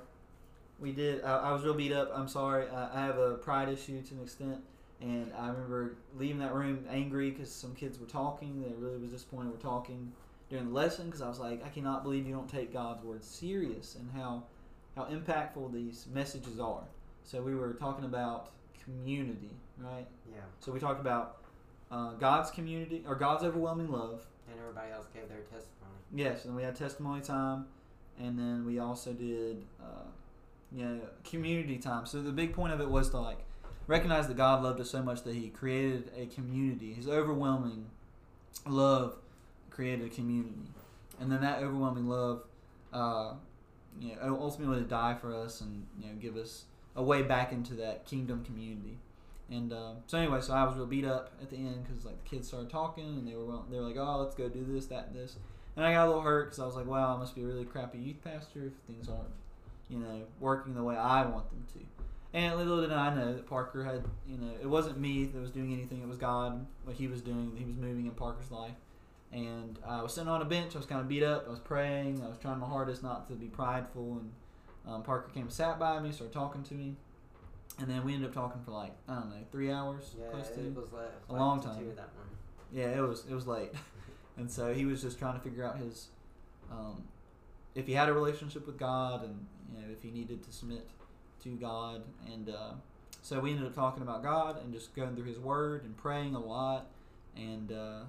[0.79, 1.23] we did.
[1.23, 2.11] I, I was real beat up.
[2.13, 2.67] I'm sorry.
[2.69, 4.57] I, I have a pride issue to an extent,
[5.01, 8.61] and I remember leaving that room angry because some kids were talking.
[8.61, 9.51] They really was disappointed.
[9.51, 10.11] We're talking
[10.49, 13.23] during the lesson because I was like, I cannot believe you don't take God's word
[13.23, 14.43] serious and how
[14.95, 16.83] how impactful these messages are.
[17.23, 18.51] So we were talking about
[18.83, 20.07] community, right?
[20.29, 20.39] Yeah.
[20.59, 21.38] So we talked about
[21.91, 24.25] uh, God's community or God's overwhelming love.
[24.49, 25.69] And everybody else gave their testimony.
[26.13, 27.65] Yes, and we had testimony time,
[28.19, 30.07] and then we also did, uh,
[30.71, 32.05] you know, community time.
[32.05, 33.39] So the big point of it was to like
[33.85, 36.93] recognize that God loved us so much that He created a community.
[36.93, 37.85] His overwhelming
[38.67, 39.17] love
[39.69, 40.71] created a community,
[41.19, 42.43] and then that overwhelming love,
[42.91, 43.33] uh,
[43.99, 47.51] you know, ultimately to die for us and you know give us a way back
[47.51, 48.97] into that kingdom community.
[49.51, 52.23] And uh, so anyway, so I was real beat up at the end because like
[52.23, 54.85] the kids started talking and they were they were like, oh, let's go do this,
[54.87, 55.37] that, and this.
[55.75, 57.45] And I got a little hurt because I was like, wow, I must be a
[57.45, 59.29] really crappy youth pastor if things aren't
[59.89, 61.79] you know, working the way I want them to.
[62.31, 65.49] And little did I know that Parker had, you know, it wasn't me that was
[65.49, 66.01] doing anything.
[66.01, 67.53] It was God, what He was doing.
[67.57, 68.75] He was moving in Parker's life.
[69.31, 70.75] And I was sitting on a bench.
[70.75, 71.45] I was kind of beat up.
[71.47, 72.21] I was praying.
[72.23, 74.21] I was trying my hardest not to be prideful.
[74.21, 74.31] And
[74.87, 76.95] um, Parker came and sat by me, started talking to me.
[77.79, 80.49] And then we ended up talking for like, I don't know, three hours, Yeah, close
[80.49, 80.59] to.
[80.59, 81.85] it was like, a long time.
[81.95, 82.27] that one.
[82.73, 83.71] Yeah, it was it was late,
[84.37, 86.09] and so he was just trying to figure out his,
[86.71, 87.03] um,
[87.73, 90.87] if he had a relationship with God, and you know if he needed to submit
[91.43, 92.73] to God, and uh,
[93.21, 96.35] so we ended up talking about God and just going through His Word and praying
[96.35, 96.87] a lot,
[97.35, 98.01] and uh,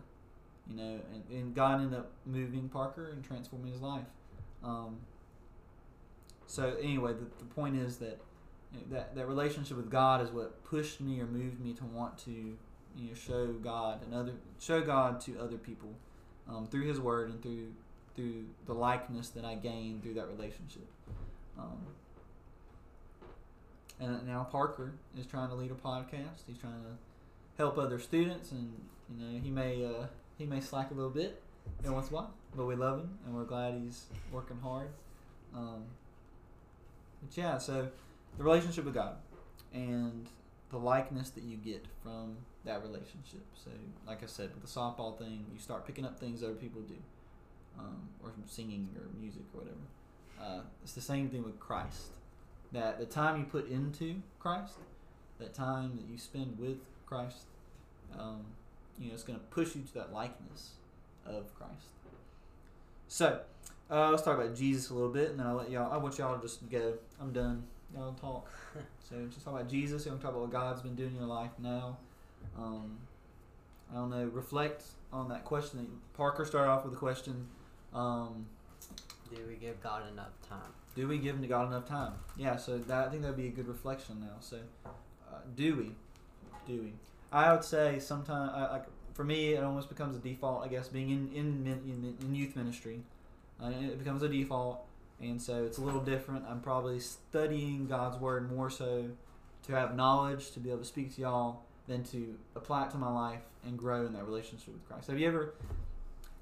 [0.69, 4.05] you know, and, and God ended up moving Parker and transforming his life.
[4.63, 4.99] Um,
[6.47, 8.21] so anyway, the, the point is that
[8.91, 12.31] that that relationship with God is what pushed me or moved me to want to
[12.31, 15.91] you know show God and other show God to other people
[16.49, 17.73] um, through His Word and through
[18.17, 20.87] through the likeness that I gained through that relationship.
[21.59, 21.87] Um,
[24.01, 26.45] and now Parker is trying to lead a podcast.
[26.47, 26.97] He's trying to
[27.59, 28.73] help other students, and
[29.09, 30.07] you know he may uh,
[30.39, 31.43] he may slack a little bit
[31.81, 34.89] every once in a while, but we love him and we're glad he's working hard.
[35.55, 35.85] Um,
[37.23, 37.89] but yeah, so
[38.37, 39.16] the relationship with God
[39.73, 40.27] and
[40.71, 43.45] the likeness that you get from that relationship.
[43.55, 43.71] So,
[44.07, 46.95] like I said, with the softball thing, you start picking up things other people do,
[47.79, 49.77] um, or from singing or music or whatever.
[50.40, 52.09] Uh, it's the same thing with Christ.
[52.73, 54.75] That the time you put into Christ,
[55.38, 57.47] that time that you spend with Christ,
[58.16, 58.45] um,
[58.99, 60.71] you know, it's going to push you to that likeness
[61.27, 61.88] of Christ.
[63.09, 63.40] So,
[63.90, 65.93] uh, let's talk about Jesus a little bit, and then I'll let y'all.
[65.93, 66.95] I want y'all to just go.
[67.21, 67.64] I'm done.
[67.94, 68.48] Y'all talk.
[69.09, 70.05] So just talk about Jesus.
[70.05, 71.96] We're gonna talk about what God's been doing in your life now.
[72.57, 72.96] Um,
[73.90, 74.24] I don't know.
[74.26, 75.81] Reflect on that question.
[75.81, 77.48] That Parker started off with a question.
[77.92, 78.46] Um,
[79.35, 80.70] Do we give God enough time?
[80.94, 82.12] do we give to God enough time?
[82.37, 82.55] Yeah.
[82.57, 84.37] So that I think that'd be a good reflection now.
[84.38, 85.90] So, uh, do we?
[86.72, 86.92] Do we?
[87.33, 90.64] I would say sometimes, uh, like for me, it almost becomes a default.
[90.64, 93.00] I guess being in in in, in youth ministry,
[93.61, 94.85] uh, it becomes a default,
[95.21, 96.45] and so it's a little different.
[96.49, 99.07] I'm probably studying God's word more so
[99.67, 102.97] to have knowledge to be able to speak to y'all than to apply it to
[102.97, 105.09] my life and grow in that relationship with Christ.
[105.09, 105.55] Have you ever?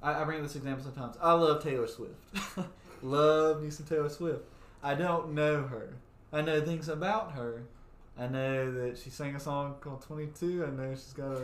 [0.02, 1.16] I, I bring up this example sometimes.
[1.20, 2.14] I love Taylor Swift.
[3.02, 4.42] love me some Taylor Swift.
[4.82, 5.94] I don't know her.
[6.32, 7.64] I know things about her.
[8.18, 10.64] I know that she sang a song called 22.
[10.64, 11.38] I know she's got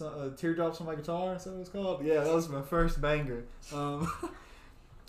[0.00, 1.34] a, teardrops on my guitar.
[1.34, 2.04] Is that what it's called?
[2.04, 3.44] Yeah, that was my first banger.
[3.72, 4.10] Um,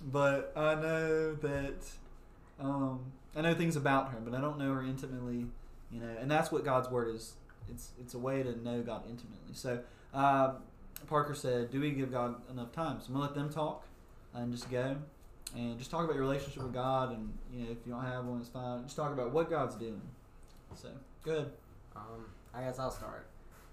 [0.04, 1.90] but I know that
[2.60, 3.00] um,
[3.36, 5.46] I know things about her, but I don't know her intimately.
[5.92, 7.34] You know, and that's what God's word is.
[7.70, 9.54] It's it's a way to know God intimately.
[9.54, 9.80] So
[10.14, 10.54] uh,
[11.08, 13.86] Parker said, "Do we give God enough time?" So I'm gonna let them talk
[14.34, 14.96] and just go
[15.56, 17.12] and just talk about your relationship with God.
[17.12, 18.84] And you know, if you don't have one, it's fine.
[18.84, 20.02] Just talk about what God's doing.
[20.76, 20.90] So
[21.24, 21.52] good.
[21.96, 23.28] Um, I guess I'll start.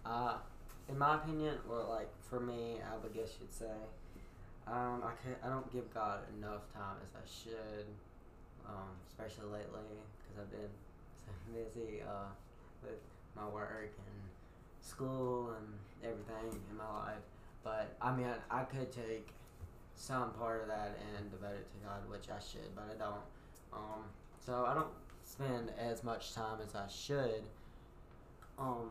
[0.04, 0.34] Uh,
[0.88, 3.66] in my opinion, well, like for me, I would guess you'd say,
[4.70, 7.86] um, I can I don't give God enough time as I should,
[8.66, 10.72] um, especially lately because I've been
[11.24, 12.30] so busy uh,
[12.82, 13.00] with
[13.36, 14.18] my work and
[14.80, 15.66] school and
[16.02, 17.24] everything in my life.
[17.64, 19.28] But I mean, I, I could take
[19.94, 23.24] some part of that and devote it to God, which I should, but I don't.
[23.72, 24.04] Um,
[24.44, 24.92] so I don't
[25.24, 27.42] spend as much time as I should.
[28.58, 28.90] Um,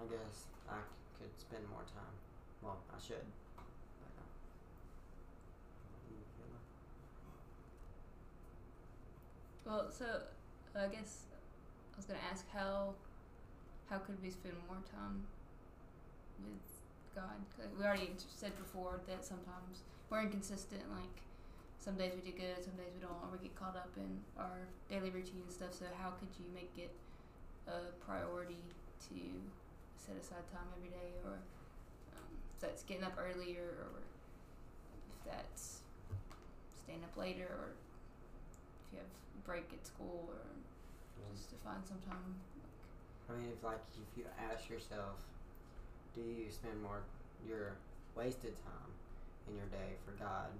[0.00, 0.80] I guess I
[1.18, 2.14] could spend more time.
[2.62, 3.24] Well, I should.
[3.56, 4.24] But, uh,
[5.92, 6.66] what do you feel like?
[9.70, 10.04] Well, so
[10.74, 11.26] I guess
[11.94, 12.94] I was gonna ask how
[13.88, 15.26] how could we spend more time
[16.42, 16.82] with
[17.14, 17.38] God?
[17.56, 20.90] 'Cause we already said before that sometimes we're inconsistent.
[20.90, 21.22] Like
[21.78, 24.24] some days we do good, some days we don't, or we get caught up in
[24.36, 25.72] our daily routine and stuff.
[25.72, 26.90] So how could you make it
[27.68, 28.58] a priority
[29.08, 29.50] to
[29.96, 31.34] set aside time every day, or
[32.16, 34.02] um, if that's getting up earlier, or
[35.10, 35.82] if that's
[36.74, 37.70] staying up later, or
[38.86, 39.06] if you have
[39.46, 40.42] break at school, or
[41.34, 42.34] just to find some time.
[43.28, 45.22] Like, I mean, if like if you ask yourself,
[46.14, 47.02] do you spend more
[47.46, 47.78] your
[48.16, 48.90] wasted time
[49.48, 50.50] in your day for God?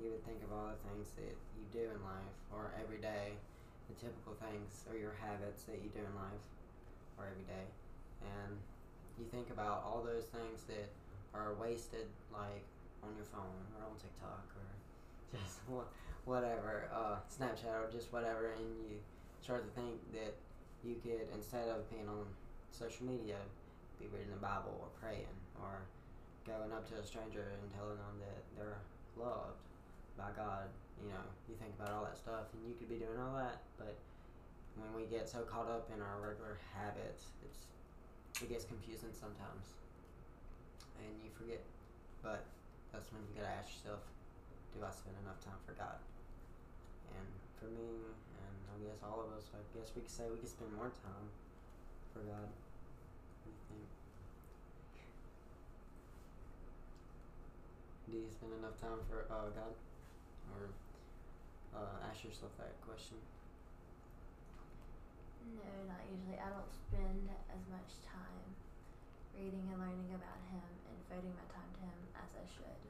[0.00, 3.38] You would think of all the things that you do in life or every day,
[3.86, 6.46] the typical things or your habits that you do in life
[7.14, 7.66] or every day,
[8.26, 8.58] and
[9.20, 10.90] you think about all those things that
[11.30, 12.66] are wasted, like
[13.06, 14.66] on your phone or on TikTok or
[15.38, 15.60] just
[16.24, 18.96] whatever, uh, Snapchat or just whatever, and you
[19.42, 20.34] start to think that
[20.82, 22.24] you could instead of being on
[22.72, 23.36] social media
[24.00, 25.84] be reading the bible or praying or
[26.44, 28.80] going up to a stranger and telling them that they're
[29.16, 29.60] loved
[30.16, 30.68] by God.
[31.00, 33.64] You know, you think about all that stuff, and you could be doing all that,
[33.76, 33.96] but
[34.78, 37.68] when we get so caught up in our regular habits, it's
[38.42, 39.78] it gets confusing sometimes,
[40.98, 41.62] and you forget.
[42.22, 42.42] But
[42.92, 44.02] that's when you gotta ask yourself,
[44.74, 45.98] do I spend enough time for God?
[47.16, 50.38] And for me, and I guess all of us, I guess we could say we
[50.38, 51.28] could spend more time
[52.12, 52.50] for God.
[58.04, 59.74] Do you spend enough time for uh, God?
[60.52, 60.68] Or
[61.72, 63.16] uh, ask yourself that question.
[65.56, 66.38] No, not usually.
[66.38, 68.48] I don't spend as much time
[69.34, 72.80] reading and learning about him and devoting my time to him as I should.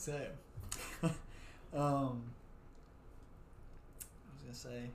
[0.00, 0.14] So,
[1.02, 1.12] um,
[1.74, 1.82] I
[4.32, 4.88] was gonna say.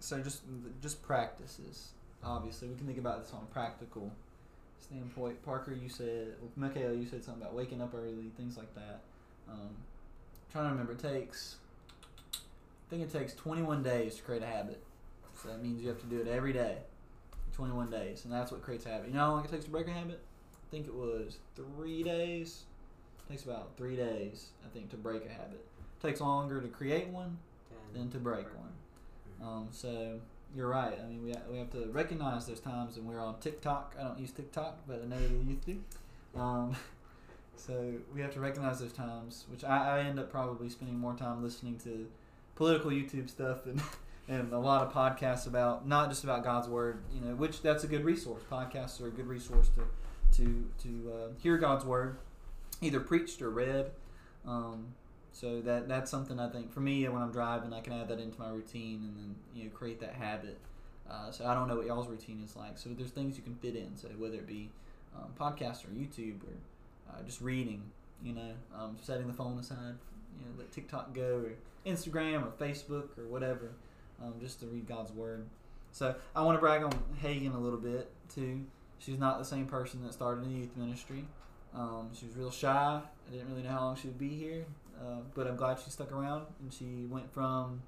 [0.00, 0.42] So just
[0.82, 1.92] just practices.
[2.22, 4.12] Obviously, we can think about this on a practical
[4.80, 5.42] standpoint.
[5.46, 9.00] Parker, you said, well, Michaela, you said something about waking up early, things like that.
[9.48, 9.70] Um,
[10.52, 11.56] trying to remember, it takes.
[12.34, 14.82] I think it takes 21 days to create a habit.
[15.42, 16.76] So that means you have to do it every day,
[17.54, 19.08] 21 days, and that's what creates habit.
[19.08, 20.20] You know how long it takes to break a habit?
[20.68, 22.64] I think it was three days.
[23.18, 25.64] It takes about three days, I think, to break a habit.
[25.80, 27.38] It takes longer to create one
[27.94, 29.48] than to break one.
[29.48, 30.20] Um, so
[30.54, 30.98] you're right.
[31.02, 33.96] I mean, we, we have to recognize those times when we're on TikTok.
[33.98, 35.80] I don't use TikTok, but I know the youth do.
[36.38, 36.76] Um,
[37.56, 41.14] so we have to recognize those times, which I, I end up probably spending more
[41.14, 42.06] time listening to
[42.56, 43.80] political YouTube stuff and
[44.28, 47.84] and a lot of podcasts about not just about God's word, you know, which that's
[47.84, 48.42] a good resource.
[48.50, 49.84] Podcasts are a good resource to
[50.32, 52.18] to to uh, hear God's word,
[52.80, 53.90] either preached or read.
[54.46, 54.94] Um,
[55.32, 58.18] so that that's something I think for me when I'm driving, I can add that
[58.18, 60.58] into my routine and then you know create that habit.
[61.08, 62.76] Uh, so I don't know what y'all's routine is like.
[62.76, 63.96] So there's things you can fit in.
[63.96, 64.68] So whether it be
[65.16, 67.82] um, podcast or YouTube or uh, just reading,
[68.22, 69.94] you know, um, setting the phone aside,
[70.38, 71.52] you know, let TikTok go or
[71.90, 73.70] Instagram or Facebook or whatever,
[74.22, 75.46] um, just to read God's word.
[75.92, 78.64] So I want to brag on Heagan a little bit too.
[78.98, 81.24] She's not the same person that started in the youth ministry.
[81.74, 83.00] Um, she was real shy.
[83.00, 84.64] I didn't really know how long she would be here,
[85.00, 87.82] uh, but I'm glad she stuck around and she went from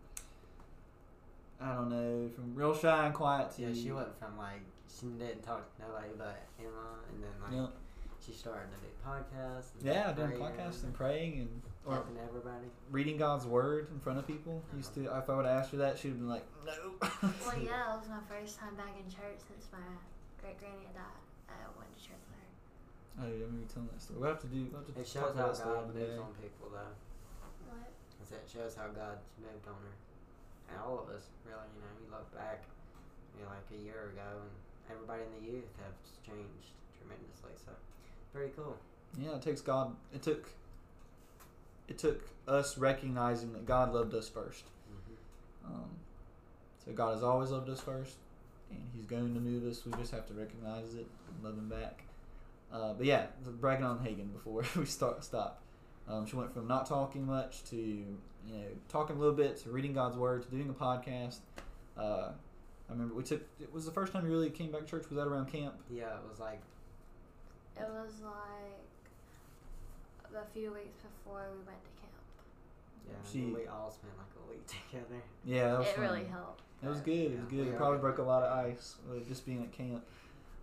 [1.60, 5.06] I don't know from real shy and quiet to Yeah, she went from like she
[5.06, 6.68] didn't talk to nobody but Emma,
[7.12, 7.76] and then like Yep.
[8.24, 9.74] she started to do podcasts.
[9.74, 12.66] And Yeah, doing praying podcasts and praying and or talking to everybody.
[12.90, 14.62] reading God's word in front of people.
[14.76, 17.58] Used to, if I would have asked her that, she'd have been like, "No." Well,
[17.58, 19.78] yeah, that was my first time back in church since my
[20.40, 21.22] great granny had died.
[21.48, 22.50] I went to church with her.
[23.20, 24.18] Oh, yeah, maybe telling that story.
[24.20, 24.66] We'll have to do.
[24.72, 26.94] We'll have to It shows how God one moves on people, though.
[27.68, 27.88] What?
[27.90, 29.94] I said It shows how God moved on her,
[30.72, 31.68] and all of us, really.
[31.76, 32.64] You know, you look back,
[33.36, 34.52] you know, like a year ago, and
[34.88, 37.52] everybody in the youth have changed tremendously.
[37.60, 37.72] So,
[38.32, 38.76] very cool.
[39.18, 39.94] Yeah, it takes God.
[40.14, 40.48] It took.
[41.88, 44.64] It took us recognizing that God loved us first.
[44.86, 45.90] hmm Um,
[46.84, 48.14] so God has always loved us first,
[48.70, 49.84] and He's going to move us.
[49.84, 52.04] We just have to recognize it and love Him back.
[52.72, 55.62] Uh, but yeah, bragging on Heagan before we start stop.
[56.08, 58.16] Um, she went from not talking much to you
[58.48, 61.38] know talking a little bit to reading God's word to doing a podcast.
[61.98, 62.30] Uh,
[62.88, 63.42] I remember we took.
[63.60, 65.08] It was the first time you really came back to church.
[65.08, 65.74] Was that around camp?
[65.90, 66.60] Yeah, it was like
[67.76, 68.80] It was like
[70.42, 71.99] a few weeks before we went to camp.
[73.06, 75.22] Yeah, She- we all spent like a week together.
[75.44, 76.62] Yeah, that was It really helped.
[76.82, 77.32] It was good.
[77.32, 77.68] It was good.
[77.68, 80.02] It probably broke a lot of ice with just being at camp.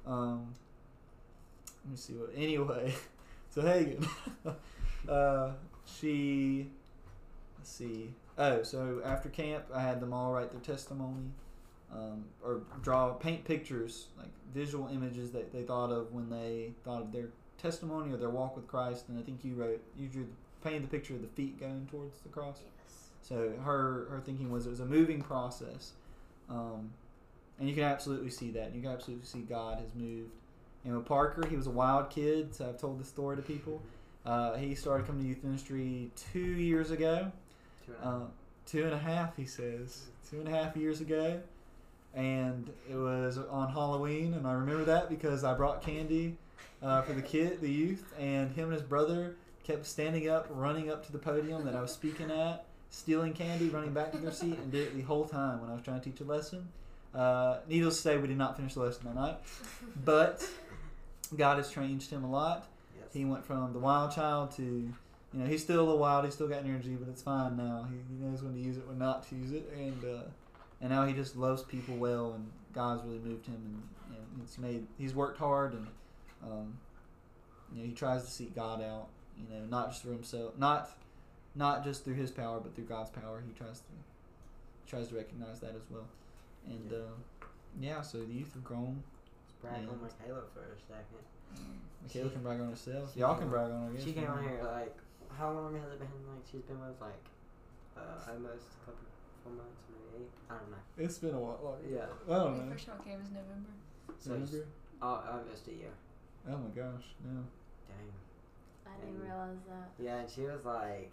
[0.05, 0.53] Um,
[1.83, 2.31] let me see what.
[2.35, 2.93] Anyway,
[3.49, 4.07] so Heagan,
[5.09, 5.51] uh,
[5.85, 6.69] she,
[7.57, 8.13] let's see.
[8.37, 11.31] Oh, so after camp, I had them all write their testimony,
[11.93, 17.01] um, or draw, paint pictures, like visual images that they thought of when they thought
[17.01, 19.05] of their testimony or their walk with Christ.
[19.09, 20.27] And I think you wrote, you drew,
[20.63, 22.57] painted the picture of the feet going towards the cross.
[22.63, 22.95] Yes.
[23.21, 25.91] So her her thinking was it was a moving process,
[26.49, 26.91] um,
[27.59, 28.73] and you can absolutely see that.
[28.75, 30.31] You can absolutely see God has moved.
[30.85, 32.55] And with Parker, he was a wild kid.
[32.55, 33.81] So I've told this story to people.
[34.25, 37.31] Uh, he started coming to youth ministry two years ago,
[37.85, 38.13] Two and a half.
[38.21, 38.25] uh,
[38.65, 39.35] two and a half.
[39.37, 41.39] He says two and a half years ago,
[42.13, 46.37] and it was on Halloween, and I remember that because I brought candy
[46.81, 49.35] uh, for the kid, the youth, and him and his brother
[49.67, 53.67] kept standing up, running up to the podium that I was speaking at, stealing candy,
[53.67, 55.99] running back to their seat, and did it the whole time when I was trying
[55.99, 56.69] to teach a lesson.
[57.13, 59.37] Uh, needless to say, we did not finish the lesson that night,
[60.05, 60.47] but
[61.35, 62.67] God has changed him a lot.
[62.97, 63.09] yes.
[63.13, 64.93] He went from the wild child to, you
[65.33, 66.23] know, he's still a little wild.
[66.23, 67.87] He's still got energy, but it's fine now.
[67.89, 70.23] He, he knows when to use it, when not to use it, and uh,
[70.79, 74.57] and now he just loves people well, and God's really moved him, and, and it's
[74.57, 75.87] made he's worked hard, and
[76.43, 76.77] um,
[77.73, 79.07] you know he tries to seek God out.
[79.37, 80.89] You know, not just for himself, not
[81.55, 83.41] not just through his power, but through God's power.
[83.45, 83.85] He tries to
[84.87, 86.07] tries to recognize that as well.
[86.65, 86.97] And Yeah.
[86.97, 87.45] uh,
[87.79, 89.03] yeah, so the youth have grown.
[89.43, 91.23] Let's brag on And- Michaela for a second.
[92.03, 93.13] Michaela She- can brag on herself.
[93.13, 93.89] she Y'all came can brag on her.
[93.89, 94.03] I guess.
[94.03, 94.95] She came on here like
[95.37, 96.09] how long has it been?
[96.27, 97.23] Like she's been with like
[97.97, 99.05] uh, almost a couple
[99.43, 100.31] four months, maybe eight.
[100.49, 100.77] I don't know.
[100.97, 101.59] It's been a while.
[101.81, 102.05] Like, Yeah.
[102.29, 102.71] I don't When know.
[102.73, 103.69] first y'all came was November.
[104.19, 104.55] So Remember?
[104.57, 104.69] it's-
[105.01, 105.93] Oh, almost a year.
[106.47, 107.43] Oh my gosh, no.
[107.87, 108.13] Dang.
[108.87, 110.03] I didn't And- realize that.
[110.03, 111.11] Yeah, and she was like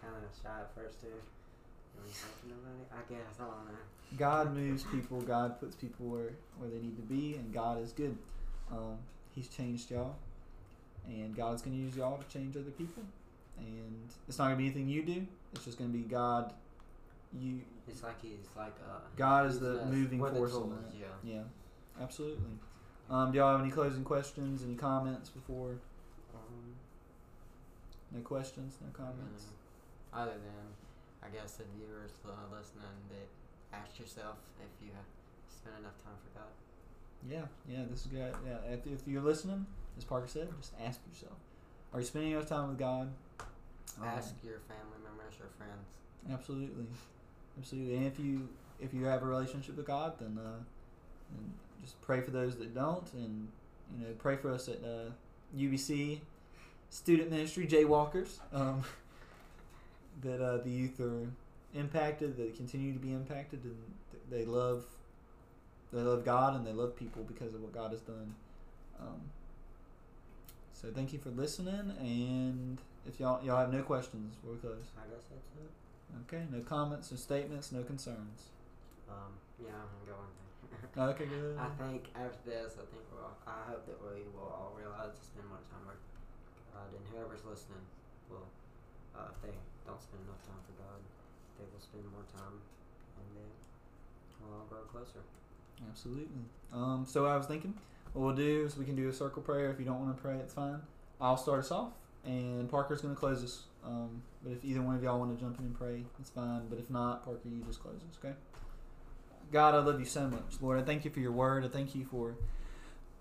[0.00, 1.06] kind of shy at first too.
[1.08, 2.84] You want to talk to nobody?
[2.92, 3.78] I guess I don't know.
[4.18, 5.20] God moves people.
[5.22, 8.16] God puts people where, where they need to be, and God is good.
[8.70, 8.98] Um,
[9.34, 10.14] he's changed y'all,
[11.08, 13.02] and God's going to use y'all to change other people.
[13.58, 15.26] And it's not going to be anything you do.
[15.54, 16.52] It's just going to be God.
[17.40, 18.98] You, It's like he's like uh.
[19.16, 20.72] God is the moving We're the force tools.
[20.98, 21.06] Yeah.
[21.24, 21.42] yeah,
[22.00, 22.44] absolutely.
[23.10, 24.62] Um, do y'all have any closing questions?
[24.62, 25.76] Any comments before?
[28.12, 28.78] Um, No questions.
[28.80, 29.44] No comments.
[29.44, 30.66] Mm, Other than,
[31.22, 33.28] I guess the viewers uh, listening, that
[33.76, 35.06] ask yourself if you have
[35.48, 36.52] spent enough time for God.
[37.28, 38.34] Yeah, yeah, this is good.
[38.46, 39.66] Yeah, if, if you're listening,
[39.98, 41.36] as Parker said, just ask yourself:
[41.92, 43.10] Are you spending enough time with God?
[44.00, 45.88] Um, Ask your family members or friends.
[46.30, 46.86] Absolutely,
[47.58, 47.96] absolutely.
[47.96, 48.48] And if you
[48.80, 50.58] if you have a relationship with God, then uh,
[51.34, 51.52] then
[51.82, 53.48] just pray for those that don't, and
[53.98, 55.10] you know pray for us at uh,
[55.56, 56.20] UBC
[56.90, 58.38] Student Ministry Jaywalkers.
[58.52, 58.82] Um,
[60.22, 61.26] that uh, the youth are
[61.74, 63.76] impacted, that continue to be impacted, and
[64.30, 64.84] they love
[65.92, 68.34] they love God and they love people because of what God has done.
[69.00, 69.20] Um,
[70.72, 74.92] so thank you for listening, and if y'all y'all have no questions, we'll close.
[74.96, 75.70] I guess that's it.
[76.26, 78.50] Okay, no comments, no statements, no concerns.
[79.08, 79.32] Um,
[79.62, 80.20] yeah, I'm going.
[80.96, 81.58] Okay, good.
[81.60, 83.28] I think after this, I think we'll.
[83.46, 86.00] I hope that we will all realize to spend more time with
[86.76, 87.80] God, and whoever's listening
[88.28, 88.44] will,
[89.16, 89.56] uh, if they
[89.88, 91.00] don't spend enough time for God,
[91.56, 92.60] they will spend more time,
[93.16, 93.50] and then
[94.44, 95.24] we'll all grow closer.
[95.88, 96.44] Absolutely.
[96.72, 97.72] Um, so I was thinking,
[98.12, 99.70] what we'll do is we can do a circle prayer.
[99.70, 100.80] If you don't want to pray, it's fine.
[101.20, 101.92] I'll start us off,
[102.24, 103.64] and Parker's going to close us.
[103.84, 106.68] Um, but if either one of y'all want to jump in and pray, it's fine.
[106.68, 108.34] But if not, Parker, you just close us, okay?
[109.52, 110.78] God, I love you so much, Lord.
[110.78, 111.64] I thank you for your word.
[111.64, 112.34] I thank you for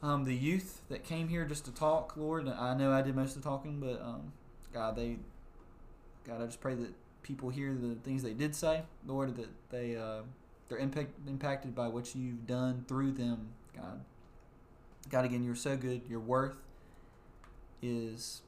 [0.05, 2.47] um, the youth that came here just to talk, Lord.
[2.47, 4.33] I know I did most of the talking, but um,
[4.71, 5.17] God, they,
[6.27, 6.93] God, I just pray that
[7.23, 10.21] people hear the things they did say, Lord, that they uh,
[10.69, 14.01] they're impact, impacted by what you've done through them, God.
[15.09, 16.01] God, again, you're so good.
[16.07, 16.57] Your worth
[17.81, 18.43] is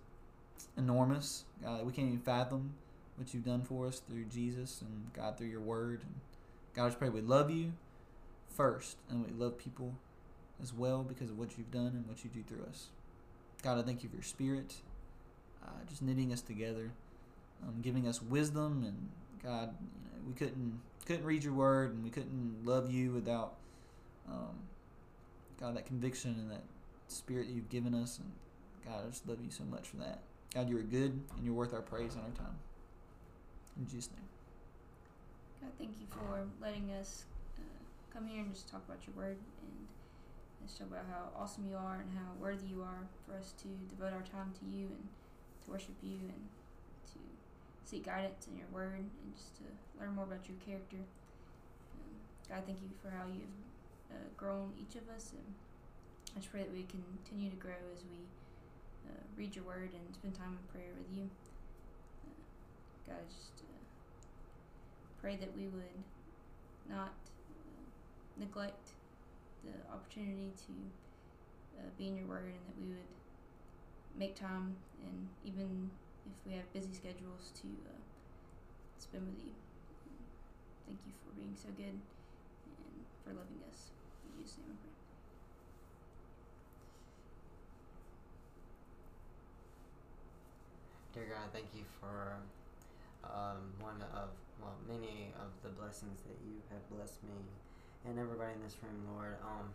[0.78, 1.43] enormous.
[1.64, 2.76] God, we can't even fathom
[3.16, 6.01] what you've done for us through Jesus and God through your word.
[6.03, 6.14] And
[6.76, 7.74] God, I just pray we love you
[8.47, 9.95] first and we love people
[10.62, 12.88] as well because of what you've done and what you do through us.
[13.64, 14.76] God, I thank you for your spirit,
[15.64, 16.91] uh, just knitting us together,
[17.64, 19.10] um, giving us wisdom, and
[19.43, 23.53] God, you know, we couldn't couldn't read your word and we couldn't love you without
[24.28, 24.58] um,
[25.58, 26.64] God that conviction and that
[27.08, 28.20] spirit that you've given us.
[28.20, 28.30] And
[28.86, 30.20] God, I just love you so much for that.
[30.53, 32.55] God, you are good and you're worth our praise and our time.
[33.80, 34.28] In Jesus' name.
[35.62, 37.24] God, thank you for letting us
[37.58, 37.62] uh,
[38.14, 39.86] come here and just talk about your word and
[40.68, 44.11] show about how awesome you are and how worthy you are for us to devote
[44.11, 45.07] our time to you and
[45.63, 46.43] to worship you and
[47.07, 47.20] to
[47.88, 49.63] seek guidance in your word and just to
[49.99, 50.99] learn more about your character.
[51.95, 52.11] Um,
[52.49, 53.59] God, thank you for how you've
[54.11, 55.47] uh, grown each of us, and
[56.36, 58.28] I just pray that we continue to grow as we
[59.07, 61.30] uh, read your word and spend time in prayer with you.
[62.28, 62.36] Uh,
[63.07, 63.80] God, I just uh,
[65.22, 66.03] pray that we would
[66.89, 67.15] not
[67.55, 67.84] uh,
[68.39, 68.97] neglect
[69.68, 70.74] the opportunity to
[71.80, 73.11] uh, be in your word and that we would
[74.18, 75.91] make time and even
[76.26, 77.99] if we have busy schedules to uh,
[78.97, 79.53] spend with you.
[80.88, 83.91] Thank you for being so good and for loving us.
[84.24, 84.95] In Jesus' name I pray.
[91.13, 92.38] Dear God, thank you for
[93.26, 94.30] um, one of,
[94.61, 97.41] well, many of the blessings that you have blessed me
[98.06, 99.38] and everybody in this room, Lord.
[99.41, 99.74] Um,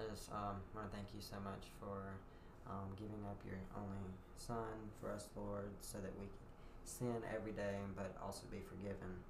[0.00, 2.16] I just um, want to thank you so much for
[2.64, 6.42] um, giving up your only Son for us, Lord, so that we can
[6.84, 9.20] sin every day but also be forgiven.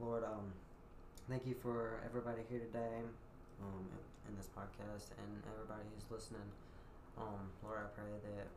[0.00, 0.50] Lord, um,
[1.28, 3.04] thank you for everybody here today
[3.60, 3.84] um,
[4.26, 6.48] in this podcast and everybody who's listening.
[7.20, 8.48] Um, Lord, I pray that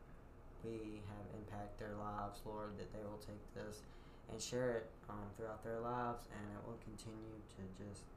[0.63, 3.83] we have impact their lives, Lord, that they will take this
[4.31, 8.07] and share it um, throughout their lives and it will continue to just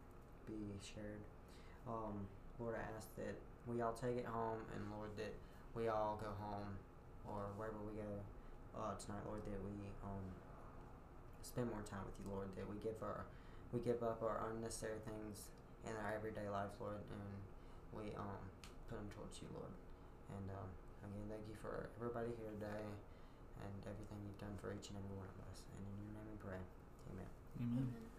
[0.47, 1.22] be shared.
[1.86, 2.26] Um,
[2.59, 3.36] Lord, I ask that
[3.66, 5.34] we all take it home, and Lord, that
[5.74, 6.78] we all go home
[7.26, 8.12] or wherever we go
[8.78, 9.74] uh, tonight, Lord, that we
[10.07, 10.24] um,
[11.42, 13.26] spend more time with you, Lord, that we give our
[13.74, 15.51] we give up our unnecessary things
[15.82, 17.30] in our everyday life, Lord, and
[17.90, 18.40] we um,
[18.86, 19.74] put them towards you, Lord.
[20.30, 20.70] And um,
[21.03, 22.86] again, thank you for everybody here today
[23.59, 25.66] and everything you've done for each and every one of us.
[25.74, 26.62] And in your name we pray.
[27.11, 27.30] Amen.
[27.59, 27.86] Amen.
[27.90, 28.15] Amen.